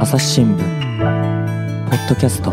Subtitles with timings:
[0.00, 0.58] 朝日新聞
[1.88, 2.52] ポッドキャスト。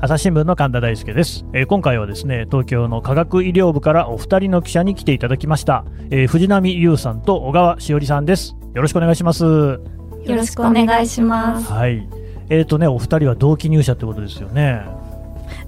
[0.00, 8.54] 朝日新聞の神田大輔です、えー今回はですね東京の科学医療部からお二人の記者に来ていただきました、えー藤波優さんと小川しおりさんです。
[8.74, 9.44] よろしくお願いします。
[9.44, 9.80] よ
[10.28, 11.72] ろしくお願いします。
[11.72, 12.08] はい。
[12.48, 14.82] えーとねお二人は同期入社ってことですよね。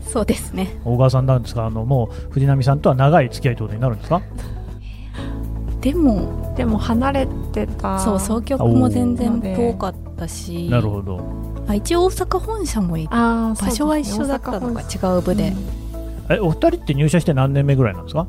[0.01, 0.79] そうですね。
[0.85, 4.23] 小川さんなんですかあのもう藤波さんとは長い付き合いということになるんですか？
[5.81, 11.21] でも、でも離れてたそう、総局も全然遠かったし、なるほど。
[11.69, 15.53] あ一応大阪本社もいあー場所は一緒だったのか、違う部で。
[16.31, 18.27] えお二人って入社して何年目ぐらいなんですか？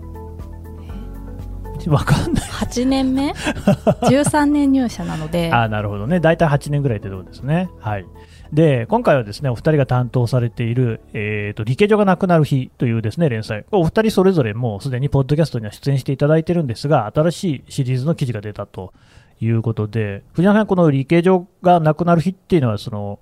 [1.88, 2.44] わかんない。
[2.44, 3.31] 8年目
[4.03, 7.70] ?13 年入社なので、あーなるほどね、大体8年ぐらいってところですね。
[7.80, 8.05] はい、
[8.52, 18.94] で今回はですねお二人が担当されている、えーと、理系所がなくなる日というですね連載、お二人それぞれもうすでにポッドキャストには出演していただいてるんですが、新しいシリーズの記事が出たと
[19.39, 23.19] いうことで、藤山さん、この理系所がなくなる日っていうのは、その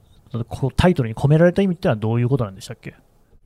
[0.75, 2.95] タイトルに込められた意味っていうのはどういうことなんでしたっけ？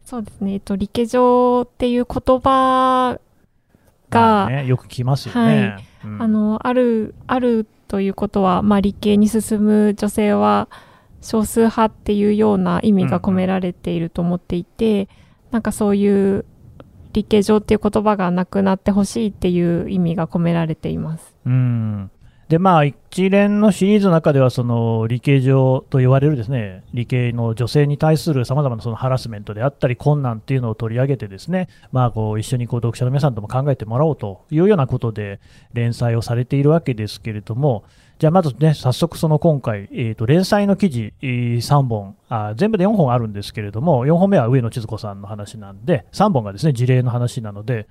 [0.06, 3.20] そうですね、えっと、理系上っていう言葉
[4.10, 5.78] が、まあね、よく聞きますよね。
[6.04, 6.22] うん。
[6.22, 10.70] あのあるあるということは、まあ、理系に進む女性は
[11.22, 15.08] 少数派っていうような意味が込められていると思っていて、
[15.52, 16.46] なんかそういう
[17.14, 21.36] 理系上っていう言葉がなくなってほしいっていう意味が込められています。
[21.46, 22.12] うん
[22.52, 35.40] でまあ、一連のシリーズの中ではその理系上と言われるですね理系の女性に対するさまざまなそのハラスメントであったり困難っていうのを取り上げてですね、まあ、こう一緒にこう読者の皆さんとも考えてもらおうというようなことで
[35.72, 37.86] 連載をされているわけですけれども
[38.22, 47.88] じゃあまずね早速その今回、えー、と連載の記事えー3本あ全部で4本あるんですけれども4本目は上野千鶴子さんの話なんで3本がですね事例の話なので、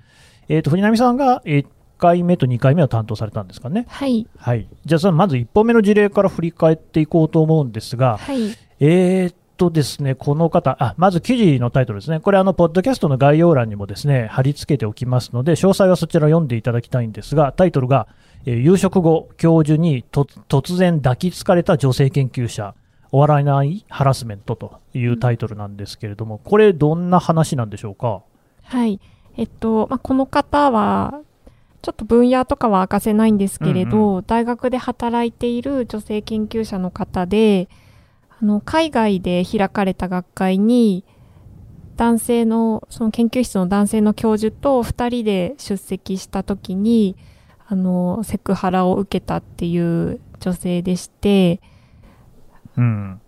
[0.47, 1.65] えー、と藤波さんが1
[1.97, 3.85] 回目と2回目は担当されたんですかね？
[3.89, 22.73] はい、はい、じゃあそのまず1本目の事例から振り返っていこうと思うんですが、はい、えーっとですね、この方、あまず記事のタイトルですね、これ、あのポッドキャストの概要欄にもですね貼り付けておきますので、詳細はそちらを読んでいただきたいんですが、タイトルが、えー夕食後、教授にと突然抱きつかれた女性研究者、
[23.11, 28.23] 終わらないハラスメントというタイトルなんですけれども、これ、どんな話なんでしょうか？
[28.63, 28.99] はい。
[29.37, 31.21] えっと、まあ、この方は、
[31.81, 37.69] ちょっと分野とかは明かせないんですけれど、うん大学で働いている女性研究者の方で、
[38.39, 41.03] あの、海外で開かれた学会に、
[41.97, 47.15] 男性の、その研究室の男性の教授と二人で出席した時に、
[47.71, 51.61] あの、セクハラを受けたっていう女性でして、
[52.75, 53.21] うん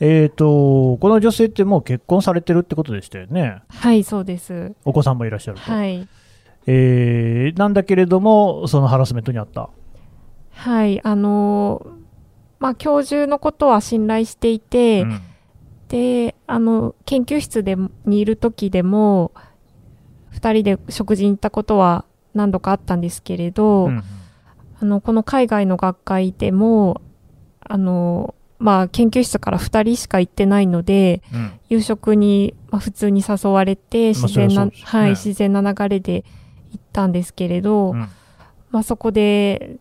[0.00, 4.74] えー、とこの女性ってもう結婚されてるってことでしたよね、はい、そうです。
[4.84, 5.62] お子さんもいらっしゃると。
[5.72, 6.06] はい。
[6.66, 9.70] えーなんだけれども、そのハラスメントにあった？
[10.50, 11.86] はい、あの、
[12.58, 15.20] まあ、教授のことは信頼していて、うん
[15.88, 17.74] で、あの、研究室で
[18.04, 19.32] にいる時でも、
[20.28, 22.04] 二人で食事に行ったことは
[22.38, 24.02] 何度かあったんですけれど、うん
[24.80, 27.00] あの、この海外の学会でも、
[27.60, 31.52] あの、まあ、研究室から二人しか行ってないので、うん。
[31.68, 36.24] 夕食に、まあ、普通に誘われて、まあ自然な、はい、自然な流れで
[36.72, 38.08] 行ったんですけれど、うん。
[38.70, 39.76] まあ、そこで、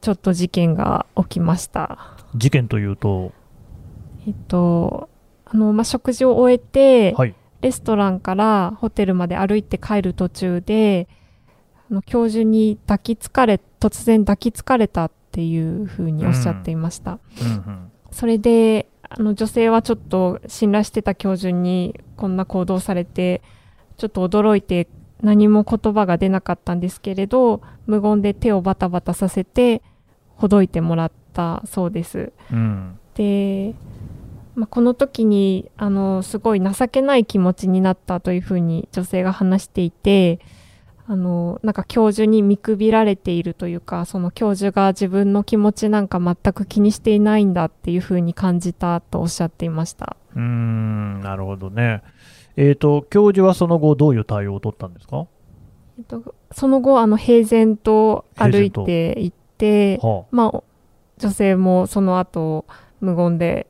[0.00, 2.16] ちょっと事件が起きました。
[2.36, 3.32] 事件というと、
[4.26, 5.10] えっと、
[5.44, 11.19] あの、まあ、食事を終えて、はい、レストランからホテルまで歩いて帰る途中で、あ
[11.90, 17.18] の教授に抱きつかれ、突然抱きつかれたっていうふうにおっしゃっていました。
[17.40, 23.40] うんうんそれで、あの女性はちょっと信頼してた教授にこんな行動されて、
[23.96, 24.88] ちょっと驚いて
[25.22, 29.82] 何も言葉が出なかったんですけれど、無言で手をバタバタさせて、
[30.34, 32.32] ほどいてもらったそうです。
[32.52, 33.74] うんで、
[34.54, 40.40] まあ、この時にあのすごい情けない気持ちになったというふうに女性が話していて
[41.10, 50.16] あのなんか教授に見くびられているというかその教授が自分の気持ちなんか全く気にしていないんだっていうふうに感じたとおっしゃっていました。
[50.36, 52.04] うーん、なるほどね。
[52.54, 55.26] えー、と教授はその後、どういう対応を取ったんですか、
[55.98, 60.62] えっと、その後あの平然と歩いていってはまあ、
[61.18, 62.66] 女性もその後
[63.00, 63.66] 無言で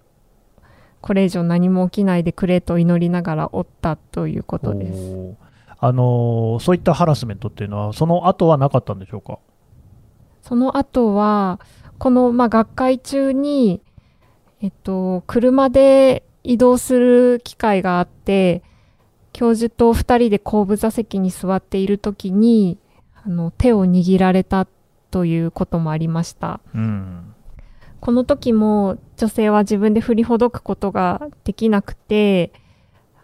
[1.00, 5.49] これ以上何も起きないでくれと祈りながらおったというこあとです。
[5.80, 9.38] あのーそういったハラスメントっていうのは、その後はなかったんでしょうか？
[10.42, 11.58] その後は、
[11.98, 13.80] この、まあ、学会中に、
[14.60, 18.62] えっと、車で移動する機会があって、
[19.32, 22.78] 教授と二人で後部座席に座っているときに、
[23.24, 24.68] あの、手を握られたっ
[25.10, 26.60] ということもありました。
[26.74, 27.34] うん
[28.00, 32.50] この時も女性は自分で振りほどくことができなくて、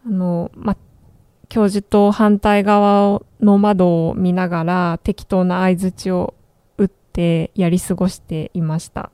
[0.04, 0.76] あの、ま、
[1.48, 6.34] 教授と反対側の窓を見ながら適当な相槌を
[6.78, 9.10] 打ってやり過ごしていました。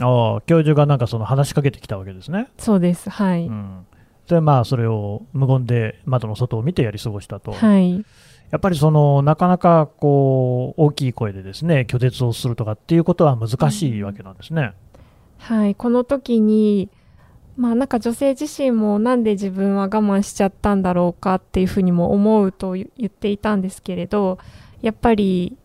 [0.00, 2.48] ああ教授がなんかその話しかけてきたわけですね。
[2.58, 3.08] そうです。
[3.08, 3.46] はい。
[3.46, 3.86] うん、
[4.28, 8.04] でまあそれを無言で窓の外を見てやり過ごしたと、はい。
[8.50, 14.74] やっぱりそのなかなかこう大きい声でですね拒絶をするとかっていうことは難しいわけなんですね。
[15.38, 15.74] はい。
[15.74, 16.88] この時に、
[17.56, 24.38] まあなんか女性自身もなんで自分は我慢しちゃったんだろうかっていうふうにも思うと言っていたんですけれど、
[24.82, 25.56] やっぱり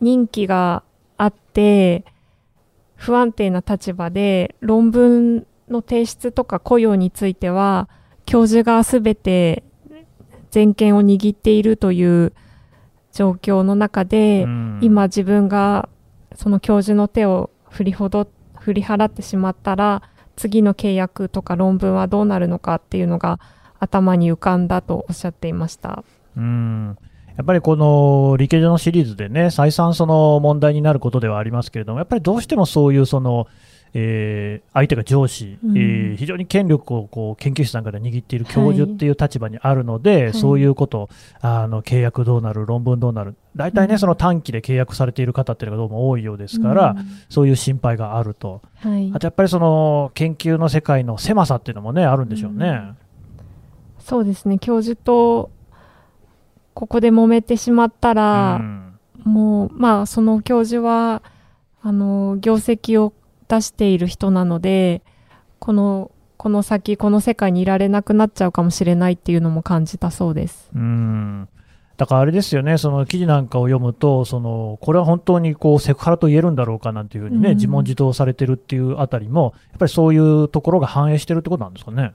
[0.00, 0.82] 任期が
[1.16, 2.04] あって、
[2.94, 7.88] 不安定な立場で論文の提出とか雇用については、
[8.26, 9.64] 教授がすべて
[10.50, 12.34] 全権を握っているという
[13.12, 14.78] 状況の中で、うん。
[14.82, 15.88] 今自分が
[16.34, 18.28] その教授の手を振りほど
[18.58, 20.02] 振り払ってしまったら
[20.36, 23.40] 次の契約とか論文はどうなるのかっていうのが
[23.78, 26.04] 頭に浮かんだとおっしゃっていました。
[26.36, 26.98] うん
[27.36, 33.46] やっぱりこの理系上のシリーズでね、再三その問題になることではありますけれども、やっぱりどうしてもそういうその、
[33.94, 35.76] えー相手が上司、うん。
[35.76, 40.34] えー非常に権力をこう研究室なんかで握っている教授っていう立場にあるので、はい。
[40.34, 41.08] そういうこと、
[41.40, 43.98] あの契約どうなる、論文どうなる、大体ね、うん。
[43.98, 46.96] その短期で契約されている方っていうのがどうも多いようですから、
[47.28, 49.12] そういう心配があると、うんはい。
[49.14, 52.94] あ、とやっぱりその研究の世界の狭さっていうのもね、あるんでしょうね。
[53.98, 54.58] そうですね。
[54.58, 55.50] 教授と
[56.74, 58.86] ここで揉めてしまったら、うん。
[59.24, 61.22] もうまあその教授は
[61.82, 63.12] あの業績を
[63.50, 65.02] 出している人なので
[65.58, 70.70] このこの先この世界にいられなくなっちゃうかもしれないっていうのも感じたそうです。
[70.74, 71.48] うん
[71.98, 82.14] だからあれですよね、その記事なんかを読むと、そのこれは本当にこうセクハラと言えるんだろうかなんていうふうにね、うん自問自答されてるっていうあたりも、やっぱりそういうところが反映してるってことなんですかね。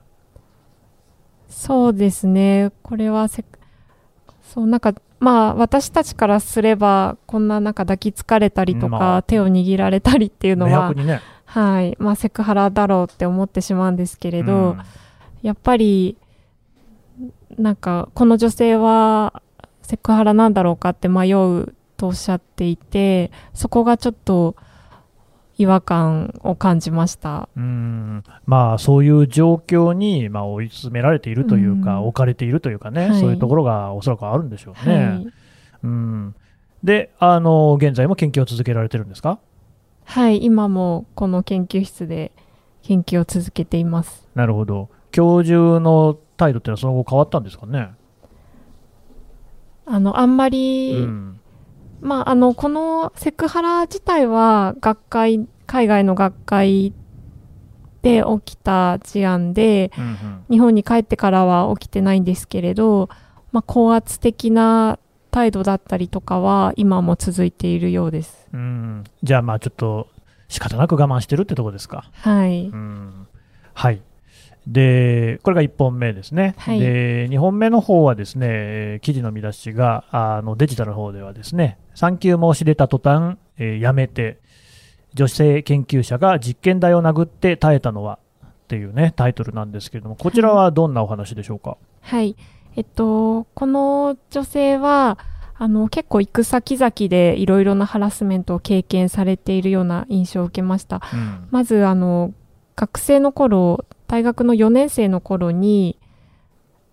[1.48, 2.72] そうですね。
[2.82, 3.44] これはせ、
[4.42, 4.92] そう、なんか、
[5.26, 9.22] まあ、私たちからすれば、こんななんか抱きつかれたりとか、まあ。
[9.22, 11.20] 手を握られたりっていうのはね。
[11.46, 14.82] はい、まあ、セクハラだろうって思ってしまうんですけれど、うん。
[15.42, 16.16] やっぱり、
[17.58, 19.42] なんか、この女性は、
[19.82, 24.54] セクハラなんだろうかって迷うとおっしゃっていて、そこがちょっと、
[25.58, 27.48] 違和感を感じました。
[27.56, 35.04] うんまあ、そういう状況に、まあ、追い詰められているというか、うん置かれているというかね、はいそういうところがおそらくあるんでしょうね。
[35.04, 35.26] はい。
[35.82, 36.34] うん、
[36.84, 39.38] であの、現在も研究を続けられてるんですか？
[40.04, 42.32] はい、今もこの研究室で
[42.82, 44.28] 研究を続けています。
[44.34, 44.90] なるほど。
[45.10, 47.90] 教授の態度ってのはその後変わったんですかね？
[49.86, 51.40] あの、あんまり、うん
[52.00, 56.92] まあ、あの、このセクハラ自体は学会、海外の学会
[58.02, 63.08] で起きた事案で、うんうん日本に帰ってからは起きてないんですけれど、
[63.50, 65.00] まあ、高圧的な
[65.32, 68.48] 態度だったりとかは今も続いているようです。
[68.52, 70.08] うん、じゃあまあちょっと
[70.48, 72.08] 仕方なく我慢してるってとこですか。
[72.12, 72.68] はい。
[72.68, 73.26] うん、
[73.74, 74.00] はい。
[74.66, 76.54] で、これが1本目ですね。
[76.58, 84.38] はいで、2本目の方はですね、えー記事の見出しが、あのデジタルの方ではですね、産休申し出た途端、えーやめて、
[85.14, 91.76] 女性研究者が実験台を殴って耐えたのはっていうね、タイトルなんですけれども、こちらはどんなお話でしょうか？
[92.00, 92.36] はい。
[92.74, 95.18] えっと、この女性は、
[95.58, 101.00] あの、結構行く先々でいろいろなハラスメントを経験されているような印象を受けました。
[101.14, 102.32] うんまず、あの、
[102.74, 105.98] 学生の頃、大学の4年生の頃に、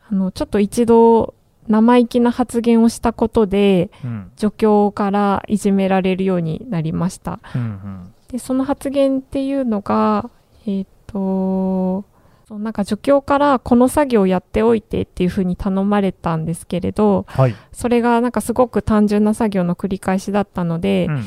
[0.10, 1.34] あの、ちょっと一度
[1.68, 7.40] 生意気な発言をしたことで、うん助教からいじめられるようになりました。
[7.56, 10.30] うんうんで、その発言っていうのが、
[10.66, 12.04] えっ、と、
[12.48, 17.56] そうなんか助教からこの作業をやっておいてっていうふうに頼まれたんですけれど、はい。
[17.72, 21.24] それがなんかすごく単純な作業の繰り返しだったので、うんうん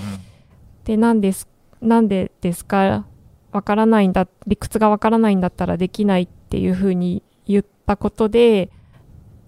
[0.84, 1.48] で、なんです、
[1.80, 3.06] なんでですか
[3.56, 8.70] わからないんだ、理屈がわからないんだったらできないっていうふうに言ったことで、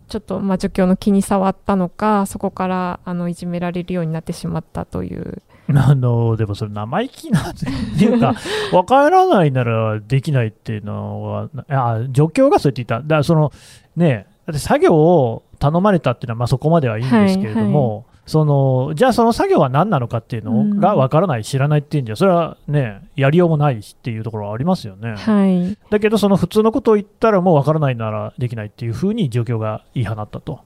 [0.09, 5.43] ちょっと、まあ、助教の気に障ったのか、そこから、あの、いじめられるようになってしまったという。
[5.71, 7.67] あのでもそれ生意気なんて
[8.03, 8.35] いうか、
[8.73, 13.53] 分からないならできないっていうのは、あ助教がそうやって言った、だからその
[13.95, 25.17] ね、だって作業を頼まれたっていうのはまあそこまではいいんですけれども、そのじゃあその作業は何なのかっていうのが分からない、知らないっていうんじゃ、それはね、やりようもないしっていうところはありますよね。
[25.17, 25.79] はい。
[25.91, 30.61] だけど、その普通のことを言ったら、もう分からないならできないっていうふうに状況が言い放ったと。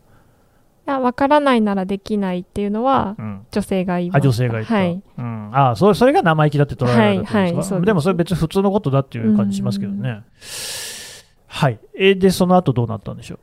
[0.85, 5.02] いやわからないならできないっていうのは、うん女性が言いまし女性が言った、はい。
[5.19, 10.25] うん、あそれそれが生意気だって捉えられたってことですか、はいでもそれ別に普通のことだっていう感じしますけどね。
[11.47, 11.78] はい。
[11.95, 13.38] えで、その後どうなったんでしょ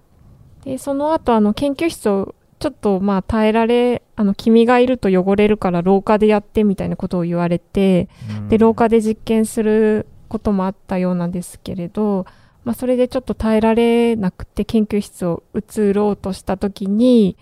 [0.65, 8.09] でその後あの研究室をちょっとまあ耐えられあの君がいると汚れるから廊下でやってみたいなことを言われて
[8.47, 8.49] う。
[8.49, 12.25] で廊下で実験することもあったようなんですけれど、
[12.63, 17.37] まあ、それでちょっと耐えられなくて研究室を移ろうとした時に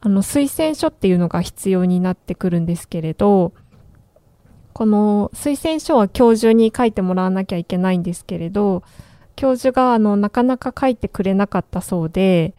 [0.00, 3.52] あの推薦書っていうのが必要になってくるんですけれど
[4.72, 8.82] この推薦書は教授に書いてもらわなきゃいけないんですけれど
[9.36, 12.54] 教授があのなかなか書いてくれなかったそうで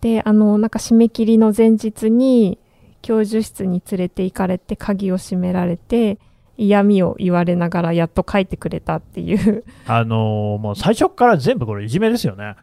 [0.00, 2.58] であのなんか締め切りの前日に
[3.02, 6.18] 教授室に連れて行かれて鍵を閉められて
[6.60, 12.56] 嫌味を言われながらやっと書いてくれたっていうあのーもう最初から全部これいじめですよね。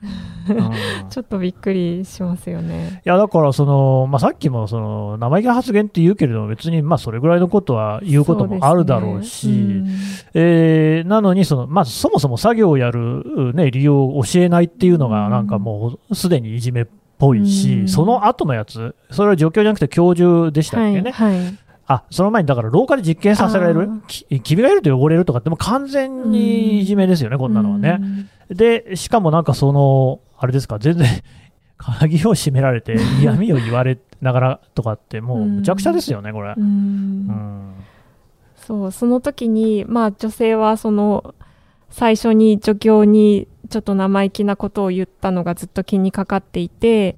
[0.50, 3.02] うんちょっとびっくりしますよね。
[3.06, 9.90] いやだからその、まあ、さっきもその生意気な発言って言うけれども別にまあそれぐらいのことは言うこともあるだろうしね
[10.34, 16.88] えーなのにその、まあ、そもそも作業をやる、ね、理由を教えないっていうのがなんかもうすでにいじめっ
[17.18, 17.88] ぽいし、うん。
[17.88, 21.60] その後のやつそれは助教じゃなくて教授でしたっけね、はい、はい。
[21.88, 23.90] あその前にだから廊下で実験させられる？
[24.44, 27.98] 君がいると汚れるとかってもう完全にいじめですよね、こんなのはね。
[28.02, 31.08] うんで、しかもなんかその、あれですか、全然、
[31.78, 36.54] 鍵を閉められて、嫌味を言われながらとかって、もうむちゃくちゃですよね、これ。
[36.56, 36.64] うん。
[36.64, 37.74] うん。
[38.56, 41.36] そうその時にまあ女性はその
[41.90, 47.18] 最初に助教にちょっと生意気なことを言ったのがずっと気にかかっていて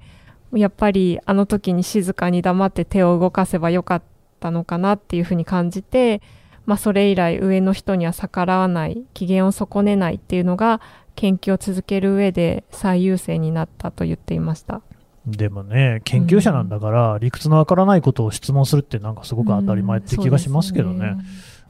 [0.52, 4.02] やっぱりあの時に静かに黙って手を動かせばよかっ
[4.40, 6.22] たのかなっていうふうに感じて、
[6.64, 10.80] まあ、それ以来上の人には逆らわない機嫌を損ねないっていうのが
[11.16, 14.80] 研究を続ける上で最優先になったと言っていました。
[15.26, 21.24] でもね、研究者なんだから、理屈のわからないことを質問するって、なんかすごく当たり前って気がしますけどねうんね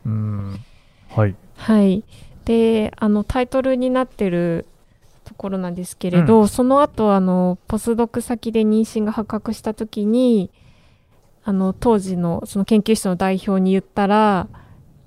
[0.06, 0.60] うん、
[1.08, 1.34] はい。
[1.56, 2.04] はい。
[2.48, 4.64] で、あの、タイトルになってる
[5.24, 10.50] ところなんですけれど、その後、あの、ポスドク先で妊娠が発覚した時に、
[11.44, 14.48] あの、当時の、その研究室の代表に言ったら、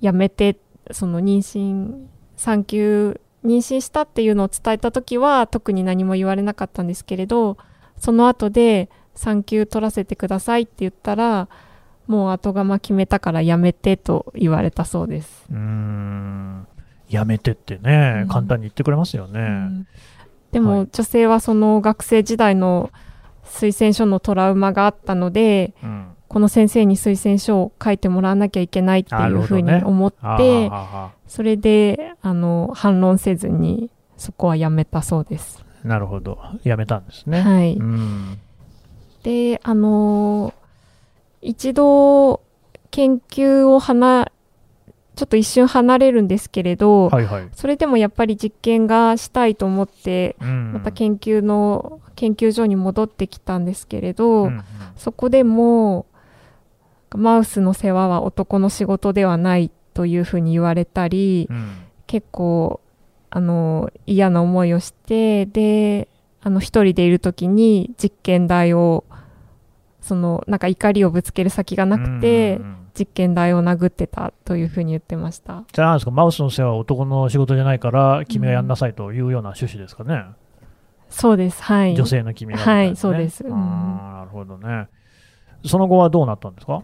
[0.00, 0.56] やめて、
[0.92, 2.06] その妊娠、
[2.36, 7.56] 産休、妊娠したっていうのを伝えた時は、特に何も言われなかったんですけれど、
[7.98, 11.48] その後で、産休取らせてくださいって言ったら、
[12.06, 15.44] もう後釜決めたからやめてと言われたそうです。
[15.50, 16.66] うーん、
[17.12, 19.40] やめてってねう、ん簡単に言ってくれますよね。
[19.40, 19.86] うん
[20.50, 22.90] でも、はい女性はその学生時代の
[23.44, 35.62] 推薦書のトラウマがあったのでうんこの先生に推薦書を書いてもらわなきゃいけないっていうふうに思って、はあはあはそれであの反論せずにそこはやめたそうです。
[35.84, 36.38] あなるほど。
[36.64, 37.42] やめたんですね。
[37.42, 38.38] はい、うん。
[39.22, 40.54] であの
[41.42, 42.40] 一度
[42.90, 44.32] 研究を離
[45.14, 47.48] ちょっと一瞬離れるんですけれど、はいはい。
[47.52, 50.72] それでもやっぱり実験がしたいと思ってうん。
[50.72, 54.64] また研究の研究所に戻ってきたんですけれど、うんうん。
[54.96, 56.06] そこでも
[57.14, 61.72] マウスの世話は男の仕事ではないというふうに言われたりうん。
[62.06, 62.80] 結構
[63.30, 66.08] あの嫌な思いをしてで
[66.42, 69.04] あの一人でいる時に実験台を
[70.00, 75.64] そのなんか怒りをぶつける先がなくて、うんうんうん実験台を殴ってたというふうに言ってました。
[75.72, 80.24] じゃあですか、マウスの世話は男の仕事じゃないから、君がやんなさいというような趣旨ですかね。
[81.08, 81.62] そうです。
[81.62, 81.94] はい。
[81.94, 84.88] 女性の君がね、はいそうですうんなるほどね。
[85.64, 86.82] その後はどうなったんですか、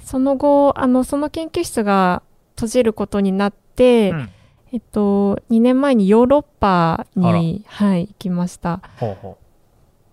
[0.00, 2.22] その後、あの、その研究室が
[2.56, 4.30] 閉じることになって、うん
[4.72, 8.82] えっと、2年前にヨーロッパに、はい、行きました。
[8.98, 9.38] ほうほ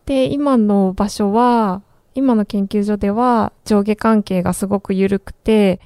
[0.06, 1.82] で、今の場所は、
[2.16, 5.82] 今の研究所では上下関係がすごく緩くて、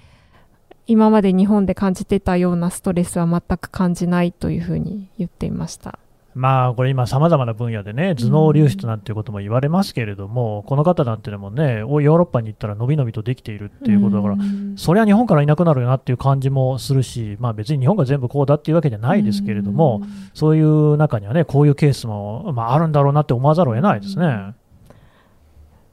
[0.85, 5.99] 今まで日本で感じてたようなストレスは全く感じないというふうに言っていました。
[6.35, 20.01] うまあ、これ今、さまざまな分野でね、頭脳流出なんていうことも言われますけれども、この方なんてのもね、おヨーロッパに行ったらのびのびとできているっていうことだから、うんそりゃ日本からいなくなるよなっていう感じもするし、まあ、別に日本が全部こうだっていうわけじゃないですけれども、
[20.33, 24.55] そういう中にはね、こういうケースも、まあ、あるんだろうなって思わざるを得ないですね。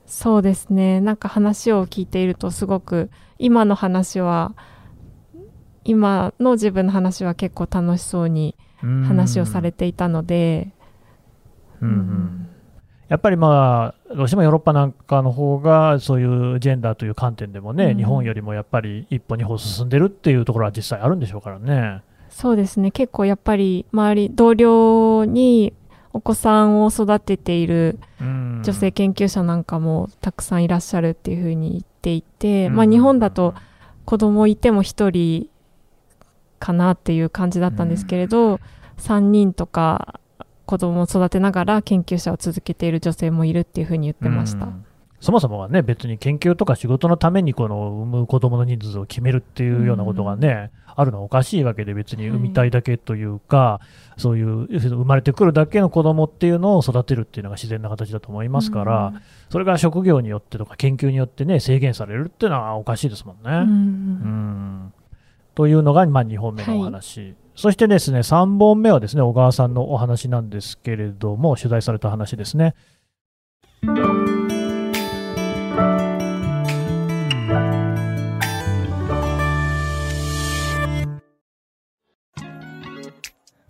[0.06, 1.00] そうですね。
[1.00, 4.54] なんか話を聞いているとすごく今の話は
[5.84, 10.72] 今の自分の話は結構楽しそうに話をされていたので、
[11.80, 12.42] うんうん
[13.08, 22.02] やっぱりまあ、どうしてもヨーロッパなんかの方が、そういうジェンダーという観点でもね、うん日本よりもやっぱり一歩二歩進んでるっていうところは実際あるんでしょうからね。
[22.30, 22.90] そうですね。
[22.90, 25.72] 結構やっぱり周り同僚に
[26.16, 28.62] お子さんを育てているうん。
[28.64, 32.76] 女性研究者なんかもたくさんいらっしゃるっていうふうに言っていて、うん。
[32.76, 33.54] まあ、日本だと
[34.06, 35.50] 子供いても1人
[36.58, 38.60] かなっていう感じだったんですけれど、
[38.96, 40.20] 3人とか
[40.64, 44.64] 子供を育てながら研究者を続けている女性もいるっていうふうに言ってました。
[44.64, 44.85] うん
[45.20, 53.80] そもそもはね、別に研究とか仕事のためにこの産む子供の人数を決めるっていうようなことがね、あるのはおかしいわけで、別に産みたいだけというか、
[54.16, 59.12] そういう生まれてくるだけの子供っていうのを育てるっていうのが自然な形だと思いますから、
[59.50, 63.42] それが職業によってとか研究によってね、制限されるっていうのはおかしいですもんね。
[63.44, 63.50] うん。
[63.50, 64.92] うん。
[65.54, 72.74] というのが、まあ、2本目のお話、そしてですね3本目はですね小川さんのお話なんですけれども、取材された話ですね。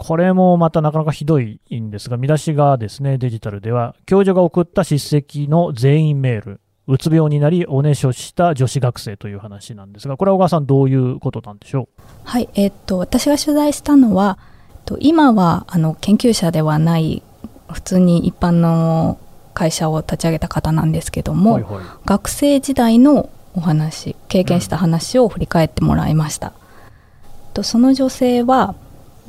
[0.00, 11.86] これもまたなかなかひどいんですが、見出しがですね、デジタルでは、教授が送った叱責の全員メール、うつ病になり、おねしょした女子学生という話なんですが、これは小川さん、どういうことなんでしょ
[12.24, 14.38] はい、えっと私が取材したのは、
[14.70, 17.22] えっと今はあの研究者ではない
[17.70, 19.18] 普通に一般の
[19.52, 21.34] 会社を立ち上げた方なんですけどう。
[21.34, 26.54] も、はいはい学生時代のお話経験した話を振り返ってもらいました、
[27.52, 28.74] とその女性は、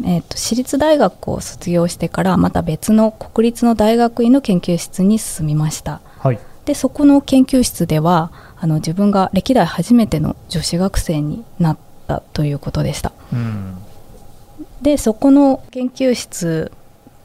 [0.05, 6.39] えーと私立大学を卒業してからまた別の国立の大学院の研究室に進みましたはい。
[6.65, 11.77] でそこの研究室ではあの自分が歴代初めての女子学生になっ
[12.07, 13.77] たということでしたうん。
[14.81, 16.71] でそこの研究室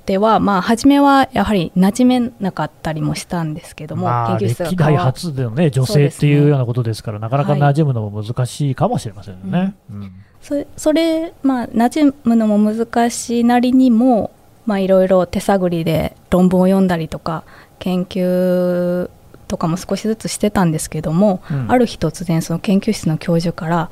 [0.07, 9.75] ではまあ初めはやはり馴染めなかったりもしたんですけども、まあ、研究室が歴代初でのね、女性っていうようなことですから、なかなか馴染むのも難しいかもしれませんよね。
[9.91, 14.31] うんそれそれまあ馴染むのも難しいなりにも
[14.65, 17.45] まあいろいろ手探りで論文を読んだりとか
[17.79, 19.11] 研究
[19.49, 21.71] とかも少しずつしてたんですけども、うん。
[21.71, 23.91] ある日突然その研究室の教授から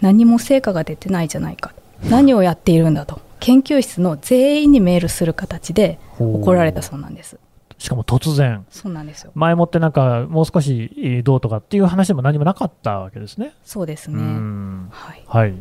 [0.00, 1.72] 何も成果が出てないじゃないか。
[2.08, 3.20] 何をやっているんだと。
[3.40, 7.38] 研究室の全員にメールする形で怒られたそうなんです。
[7.78, 9.32] しかも突然、そうなんですよ。
[9.34, 13.48] 前もってなんか、もう少しえーどうとかっていう話でも何もなかったわけですね。
[13.48, 14.88] うそうですね、ん。
[14.90, 15.54] はい、はい。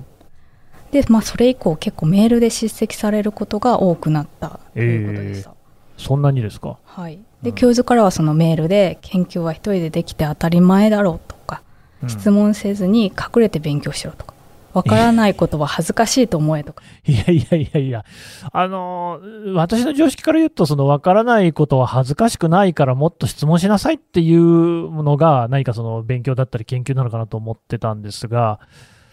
[0.94, 5.54] でまあそれ以降結構メールで叱責されることが多くなったということでした、
[5.98, 6.78] そんなにですか？
[6.86, 7.56] はい、で、うん。
[7.56, 11.62] 教授からはそのメールで研究は一人でできて当たり前だろうとか、
[12.02, 12.10] うん。
[12.10, 14.34] 質問せずに隠れて勉強しろとか
[14.74, 16.84] わからないことは恥ずかしいと思えとか。
[17.06, 18.06] いやいやいやいや、
[18.52, 28.60] あのー私の常識から言うと、その分からないことは恥ずかしくないから、もっと質問しなさいっていうのが、何かその勉強だったり研究なのかなと思ってたんですが、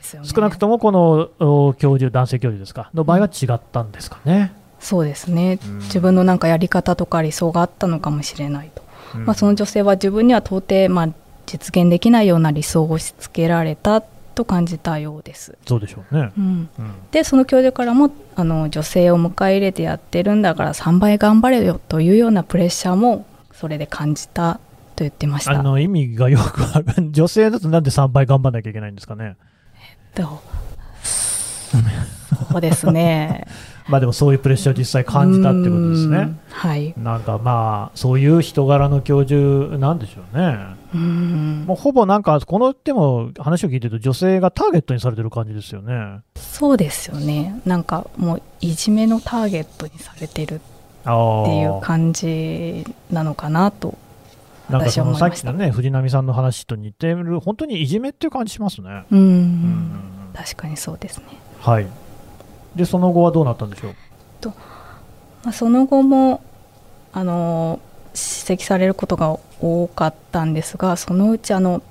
[0.00, 0.20] ね。
[0.24, 4.52] 少なくともこのお教授、男性教授ですか、の場合は違ったんですかね？
[4.78, 5.58] そうですね。
[5.64, 5.78] うん。
[5.78, 8.82] 自分のなんかやり方とか理想があったのかもしれないと、
[9.14, 9.26] うん。
[9.26, 11.08] まあ、その女性は自分には到底まあ
[11.46, 16.32] 実現できないような理想を押し付けられたと感じたようです、そうでしょうね。
[16.38, 16.94] うん、うん。
[17.10, 24.54] でその教授からもあの女性を迎え入れてやってるんだから3倍頑張れよというようなプレッシャーもそれで感じた
[24.96, 25.58] と言ってました。
[25.58, 29.36] あの意味がよくわかん女性だとなんで3倍頑張らなきゃいけないんですかね？
[30.14, 30.28] どう
[32.52, 33.46] そうですね
[33.88, 36.40] まあでもそういうプレッシャーを実際感じたってことですねうん。
[36.48, 40.58] はいなんかまあ、そういう人柄の教授なんでしょうね。
[40.94, 46.20] うんもうほぼなんか、このでも話を聞いてると、女性がターゲットにされてる感じですよね。
[46.36, 50.60] そうですよねなんかもういじめのターゲットにされてる
[51.04, 51.80] あっていうあ。
[51.80, 53.96] 感じなのかなと
[54.70, 59.04] なんか私そのさっきのね、藤波さんの話と似てる、本当にいじめっていう感じしますね。
[59.11, 60.00] うん、うん
[60.35, 61.24] 確かにそうですね、
[61.61, 61.87] はい。
[62.76, 63.94] で、その後はどうなったんでしょう？
[65.42, 66.42] まあ、その後も
[67.12, 71.83] あの指摘されることが多かったんですがそのうちあの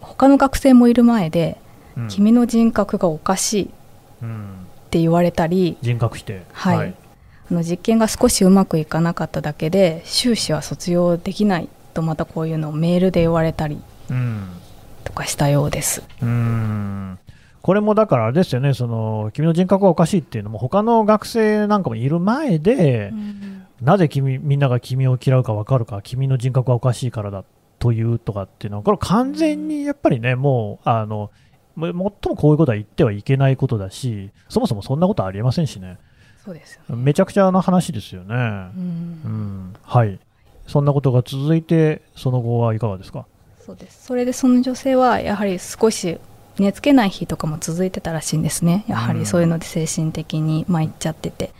[0.00, 1.58] 他の学生もいる前で、
[1.96, 3.68] うん君の人格がおかしいっ
[4.22, 6.44] うんて言われたり人格否定。
[6.52, 6.94] はい
[7.50, 13.80] あの実験が少しうまくいかなかっただけで修士は卒業できないとまたこういうのをメールで言われたり
[14.10, 14.48] うん。
[15.04, 16.02] とかしたようです。
[16.22, 17.18] うーん
[17.62, 23.12] これもだからあれですよね、その君の人格がおかしいっていうのも、他の学生なんかもいる前で、
[23.82, 27.44] なぜ君みんなが君を嫌うか分かるか、君の人格がおかしいからだっ
[27.78, 31.30] というとかっていうのは、これ完全にやっぱりね、もう、あの、
[31.74, 31.86] も
[32.22, 35.98] 最もこういうことは言ってはいけないことだし、そもそもそんなことありえませんしね。
[36.44, 37.02] そうですよね。
[37.02, 38.34] めちゃくちゃな話ですよね。
[38.34, 40.18] うんうん、はい。
[40.68, 43.26] そんなことが続いて、その後はいかがですか？
[43.58, 44.06] そうです。
[44.06, 46.18] それでその女性はやはり少し
[46.58, 48.84] 寝つけない日とかも続いてたらしいんですね。
[48.86, 51.52] やはりそういうので精神的に参っちゃってて。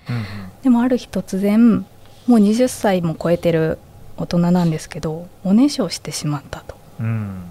[0.63, 1.87] でもある日突然も
[2.29, 3.79] う20歳も超えてる
[4.17, 6.77] 大人なんですけどおねしょをしてしまったと。
[7.01, 7.45] うん。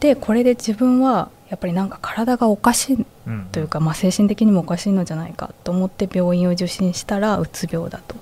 [0.00, 3.48] でこれで自分はやっぱりなんか体がおかしいうん。
[3.52, 8.16] というか、まあ、精神的にもおかしいのじゃないかと思って病院を受診したらうつ病だと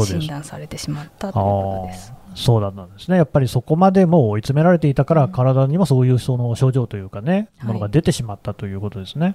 [0.00, 0.26] 診。
[0.26, 2.12] 断されてしまったということです。
[2.34, 3.16] そうだったんですね。
[3.16, 9.34] やっぱりそこまでもう追い詰められていたから、うん体にもそういうその症状というかね、はいものが出てしまったということですね。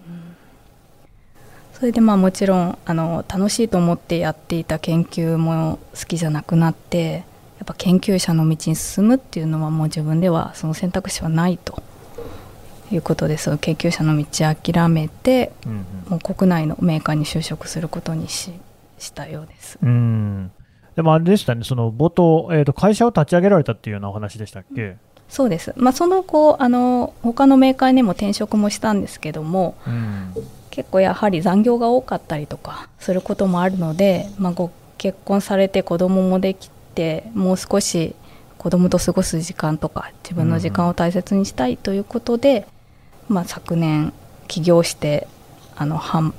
[1.74, 7.24] それでまあもちろんあの楽しいと思ってやっていた研究も好きじゃなくなって
[7.60, 11.84] やっぱ研究者の道に進むっていうのはもう自分ではその選択肢はないと
[12.92, 18.52] いうことでその研究者の道を諦めてうんもう国内のメーカーに就職することにし
[18.98, 19.80] したようです。
[19.82, 19.90] うん。
[19.90, 20.52] うん
[20.96, 24.98] でもあれでしたね、その冒頭、えーと、会社を立ち上げられたっていうようなお話でしたっけ、
[25.30, 30.34] そうです、まあ、その後あの他のメーカーにも転職もしたんですけどもうん、
[30.72, 38.16] 結構やはり残業が多かったりとかすることもあるので、まあ、ご結婚されて子供もできてもう少し
[38.58, 42.68] 子供と過ごす時間とか自分の時間を大切にしたいということで、
[43.28, 44.14] まあ、昨年
[44.48, 45.28] 起業して
[45.76, 46.34] あの販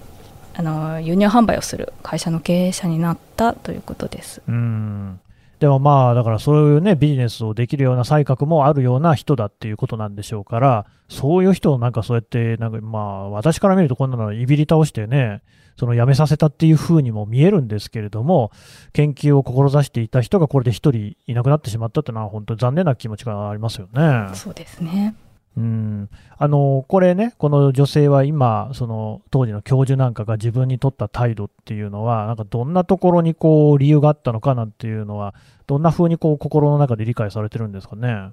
[0.59, 4.43] あの輸入販売をする会社の経営者になったということです。
[4.49, 5.21] うん。
[5.61, 15.43] でもまあ、だからそういうね、ビジネスをできるような才覚もあるような人だっていうことなんでしょうから、そういう人をなんかそうやって、なんかまあ、私から見るとこんなのいびり倒してね、
[15.77, 18.51] その辞めさせたっていう風にも見えるんですけれども、
[18.93, 24.35] 研究を志していた人がこれで一人いなくなってしまったっていうのは、本当に残念な気持ちがありますよね。
[24.35, 25.15] そうですね
[25.57, 35.35] うん、あのこれね、この女性は今、その当時の教授なんかが自分に取った態度っていうのは、なんかどんなところにこう理由があったのかなんていうのは、
[35.67, 38.31] どんな風にこう心の中で理解されてるんですかね？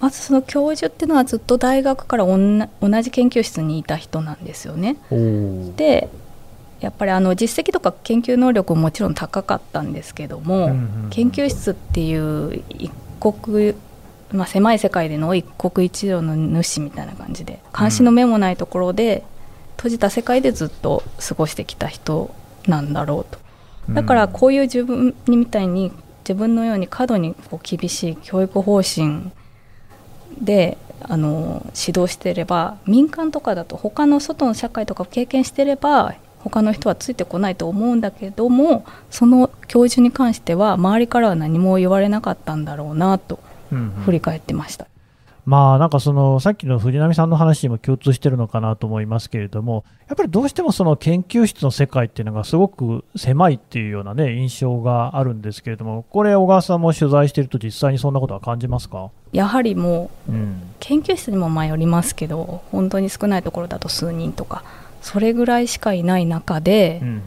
[0.00, 2.38] まずその教授っていうのはずっと大学から同
[3.02, 4.96] じ研究室にいた人なんですよね。
[5.10, 6.10] おで
[6.80, 10.66] やっぱりあの実績とか研究能力ももちろん高かったんですけども、
[11.08, 13.74] 研究室っていう一国、
[14.32, 19.24] まあ、狭い世界での一国一城の主みたいな感じで監視の目もないところで、
[19.76, 22.34] 閉じた世界でずっと過ごしてきた人
[22.66, 23.38] なんだろうと。
[23.92, 29.30] だからこういう自分にみたいに自分のように過度にこう厳しい教育方針
[30.40, 43.38] であの指導していれば民間とかだと他の外の社会とかを経験してれば他の人はついてこないと思うんだけどもその教授に関しては周りからは何も言われなかったんだろうなと
[44.04, 44.86] 振り返ってました。
[45.46, 59.10] まあなんかそのさっきの藤波さんの話にも共通してるのかなと思いますけれども、やっぱりどうしてもその研究室の世界っていうのがすごく狭いっていうようなね印象があるんですけれども、これ小川さんも取材していると実際にそんなことは感じますか？
[59.32, 64.64] やはりもううん、研究室にもまあよりますけど本当に少ないところだと数人とか
[65.02, 67.22] それぐらいしかいない中でうんうん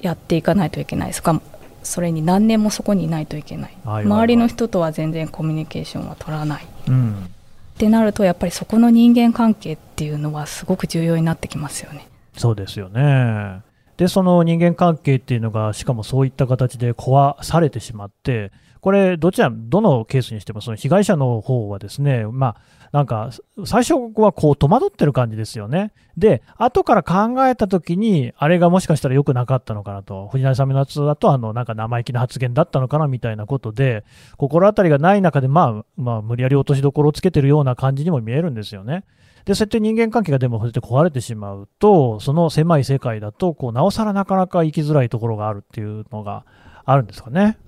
[0.00, 1.40] やっていかないといけないですか
[1.82, 7.26] それに何年もそこにいないといけない周りの人とは全然コミュニケーションは取らないうん
[7.74, 12.06] ってなるとやっぱりそこの人間関係っていうのはすごく重要になってきますよね。
[12.36, 13.62] そうですよね。
[13.96, 22.56] で、その人間関係っていうのが、しかもそういった形で壊されてしまって、これ、どちら、どのケースにしても、その被害者の方はですね、まあ、
[22.90, 23.30] なんか、
[23.64, 25.92] 最初はこう戸惑ってる感じですよね。
[26.16, 34.04] で、後から考えたときに、あれがもしかしたら良くなかったのかなと、藤波さんのやつだと、あの、なんか生意気な発言だったのかなみたいなことで、
[34.36, 39.04] 心当たりがない中で、まあ、まあ、無理やり落としどころをつけてるような感じにも見えるんですよね。
[39.44, 46.44] で、そうやって人間関係がでもそうやって壊れてしまうと、その狭い世界だと、こう、なおさらなかなか生きづらいところがあるっていうのが
[46.84, 47.58] あるんですかね。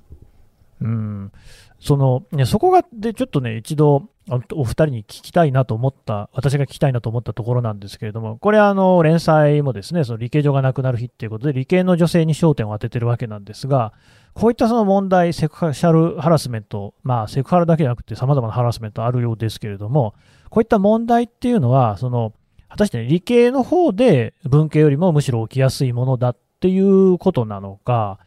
[0.84, 1.32] うん。
[1.80, 4.08] その、ね、そこが、で、ちょっとね、一度、
[4.54, 13.92] お二人に聞きたいなと思った、私が聞きたいなと思ったところなんですけれども、これあの、連載もですね、その理系女がなくなる日っていうことで、理系の女性に焦点を当ててるわけなんですが、
[14.34, 20.14] こういったその問題、セクシャルハラスメント、まあ、セクハラだけじゃなくて様々なハラスメントあるようですけれども、
[20.50, 22.32] こういった問題っていうのは、その、
[22.68, 28.18] 果たしてね理系の方で文系よりもむしろ起きやすいものだっていうことなのか、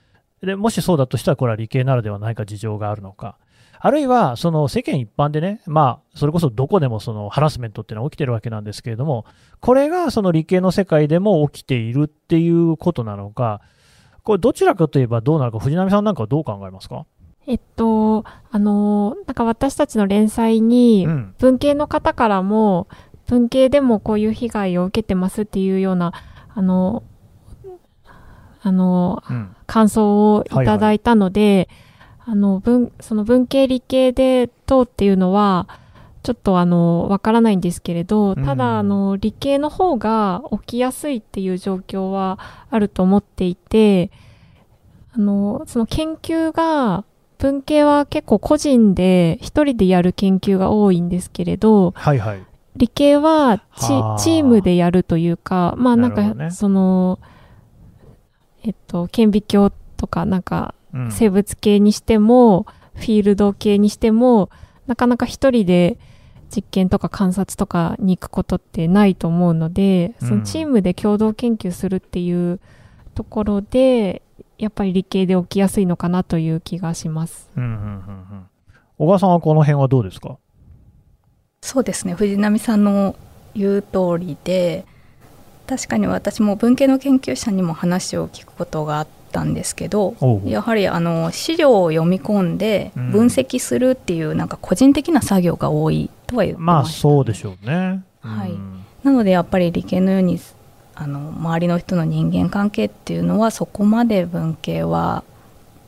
[0.41, 3.38] でもしそうだとしたら、これは理系ならではないか事情があるのか、
[3.80, 9.26] あるいは、その世間一般でね、まあ、それこそどこでもそのハラスメントっていうのは起きてるわけなんですけれども、
[9.60, 13.62] これがその理系の世界でも起きているっていうことなのか、
[14.23, 17.06] これどちらかといえばどうなのか、藤波さんなんかはどう考えますか？
[17.45, 21.36] えっと、あの、なんか私たちの連載にう、ん。
[21.38, 22.88] 文系の方からも、
[23.28, 26.13] 文系でもこういう被害を受けてますっていうような、
[26.54, 27.04] あの、
[28.62, 29.56] あの、うん。
[29.65, 31.70] 感想をいただいたので、
[32.26, 35.67] あの、文、その文系理系で等っていうのは、
[36.24, 42.38] ちょっとあの、わからないんですけれど、たうんだ、あの、理系の方が起きやすいっていう状況は
[42.70, 44.12] あると思っていて、
[45.13, 47.06] あの、その研究が、
[47.38, 52.43] 文系は結構個人で一人でやる研究が多いんですけれど、はいはい。
[52.76, 57.20] 理系はチームでやるというか、まあなんか、その、
[58.67, 61.12] えっと、顕微鏡とかなんかうん。
[61.12, 64.49] 生物系にしても、フィールド系にしても、
[64.86, 65.97] なかなか一人で
[66.56, 72.60] 実験とか観察とかに行くことってないと思うので、そのチームで共同研究するっていう
[73.15, 74.21] ところで、
[74.58, 77.49] やっぱり理系で起きやすいのかなという気がします。
[77.56, 78.45] うんうんうんうん。
[78.97, 80.38] 小川さんはこの辺はどうですか？
[81.62, 83.15] そうですね藤波さんの
[83.53, 84.86] 言う通りで
[85.67, 93.12] 確かに私も文系の研究者にも話を聞くことがあったんですけどやはりあの資料を読み込んでうん。
[93.12, 98.03] 分析するっていうなんか個人的な作業が多いとは言ってまあました、そうでしょうね。
[98.21, 98.51] はい。
[98.51, 98.86] うん。
[99.03, 100.39] なのでやっぱり理系のように
[100.95, 105.23] あの周りの人の人間関係っていうのはそこまで文系は、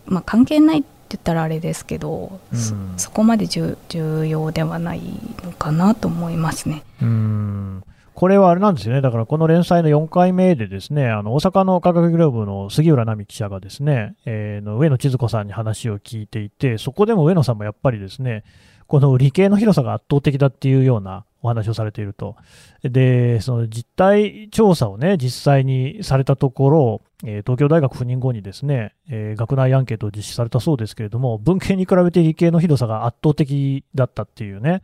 [0.06, 2.94] まあ、関係ないって言ったらあれですけど、そうん。
[2.98, 5.02] そこまで重重要ではない
[5.44, 6.84] のかなと思いますね。
[7.02, 7.84] うん
[8.20, 18.44] これはあれなんですよね、だからこの連載の4回目でですね、あの大阪の科学グローブの杉浦奈美記者がですね、えーの上野千鶴子さんに話を聞いていて、そこでも上野さんもやっぱりですね、
[18.88, 22.36] この理系の広さが圧倒的だっていうようなお話をされていると。
[22.84, 34.82] で、その実態調査をね、実際にされたところ、えー東京大学赴任後にですね、えー学内アンケートを実施されたそうですけれども、文系に比べて理系の広さが圧倒的だったっていうね、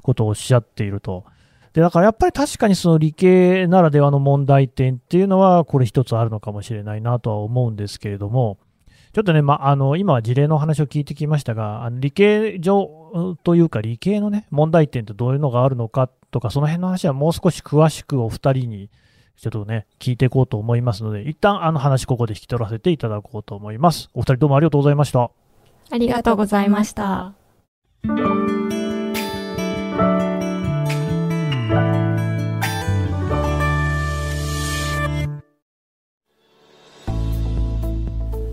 [0.00, 1.26] ことをおっしゃっていると。
[1.72, 8.58] で、だからやっぱり確かにその理系ならではの問題点っていうのは、これ一つあるのかもしれないなとは思うんですけれども、
[9.12, 18.90] ちょっとね、まあ、の、今は事例の話を聞いてきましたが、あの理系上というか理系のね、問題点ってどういうのがあるのかとか、その辺の話はもう少し詳しくお二人に
[19.36, 24.10] ちょっとね、聞いていこうと思いますので、一旦あの話ここで引き取らせていただこうと思います。
[24.12, 25.30] お二人どうもありがとうございました。
[25.90, 27.34] ありがとうございました。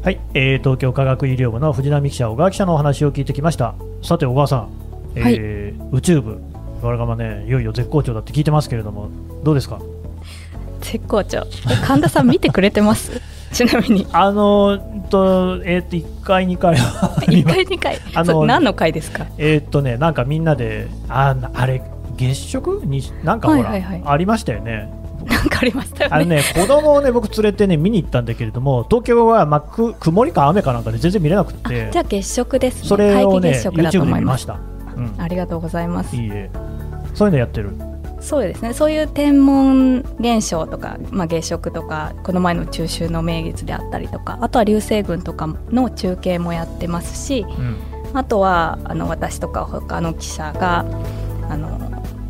[0.06, 3.74] はい、えー東京科学医療部の藤波記者、小川記者のお話を聞いてきました。
[4.04, 4.70] さて、小川さん、
[5.15, 6.39] えー宇宙部、
[6.84, 9.10] 我々がね、いよいよ絶好調だって聞いてますけれども、
[9.44, 9.80] どうですか？
[10.82, 11.39] 絶好調。
[11.39, 13.20] え神田さん見てくれてます？
[13.52, 14.06] ちなみに。
[14.13, 14.78] あの
[15.10, 17.98] と、えーっと、1回、2回はあり1ます回2回。
[18.13, 19.26] あの何の回ですか？
[19.39, 21.82] えーっとね、なんかみんなで、あなあれ、
[22.15, 22.82] 月食？
[22.86, 24.88] になんかほら、はいはいはいありましたよね。
[25.23, 26.15] なんかありましたよね。
[26.15, 32.88] あのね、子供をね、僕連れてね、見に行ったんだけれども、東京は、まあ、く曇りか雨かなんかで全然見れなくてじ、ゃあ月食ですね。
[32.89, 34.19] それをね、YouTube で思いま。
[34.19, 34.60] 見ますした。
[34.95, 36.15] うん、ありがとうございます。
[36.15, 36.49] いいえ。
[37.13, 37.71] そういうのやってる？
[38.21, 38.73] そうですね。
[38.73, 47.78] そういう天文現象とか、まあ、月食とか、この前の中秋の名月であったりとか、あとは流星群とかの中継もやってますし、うん。
[48.13, 50.86] あとはあの私とか他の記者が
[51.49, 51.67] あの、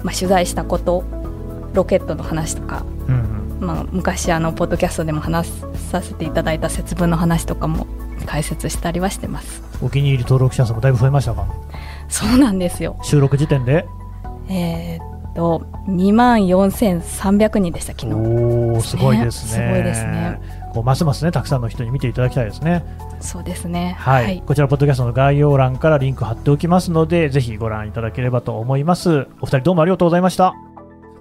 [0.04, 1.04] まあ、取材したこと、
[1.76, 3.68] ロケットの話とか、うんうん。
[3.68, 5.52] まあ、昔あのポッドキャストでも話
[5.92, 7.88] させていただいた節分の話とかも
[8.26, 9.62] 解説したりはしてます。
[9.82, 11.46] お気に入り登録者数もだいぶ増えましたか？
[12.10, 12.98] そうなんですよ。
[13.04, 13.86] 収録時点で？
[14.50, 18.14] えーっと2万4300人でした昨日。
[18.14, 20.40] おーすごいですねねすごいですね
[20.74, 22.86] こうますますねたくさんの人に見ていただきたいですね
[23.20, 23.96] そうですね。
[24.00, 30.54] はい、こちらポッドキャストの概要欄からリンク貼っておきますのでぜひご覧いただければと思いますお二人どうもありがとうございました